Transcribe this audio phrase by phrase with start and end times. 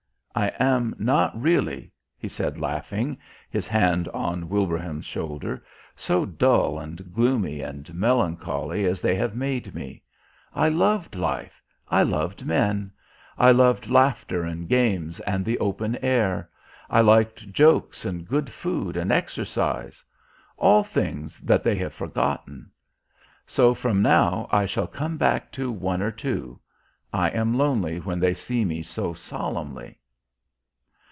[0.33, 3.17] I am not really," He said laughing,
[3.49, 9.75] His Hand on Wilbraham's shoulder, "so dull and gloomy and melancholy as they have made
[9.75, 10.01] Me.
[10.55, 12.91] I loved Life I loved men;
[13.37, 16.49] I loved laughter and games and the open air
[16.89, 20.01] I liked jokes and good food and exercise.
[20.55, 22.71] All things that they have forgotten.
[23.45, 26.57] So from now I shall come back to one or two....
[27.11, 29.97] I am lonely when they see Me so solemnly."